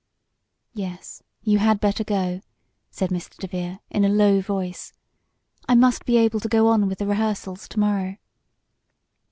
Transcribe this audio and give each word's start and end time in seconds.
"Yes, 0.73 1.21
you 1.43 1.59
had 1.59 1.79
better 1.79 2.03
go," 2.03 2.41
said 2.89 3.11
Mr. 3.11 3.37
DeVere 3.37 3.81
in 3.91 4.03
a 4.03 4.09
low 4.09 4.41
voice. 4.41 4.93
"I 5.69 5.75
must 5.75 6.05
be 6.05 6.17
able 6.17 6.39
to 6.39 6.49
go 6.49 6.69
on 6.69 6.87
with 6.87 6.97
the 6.97 7.05
rehearsals 7.05 7.67
to 7.67 7.79
morrow." 7.79 8.17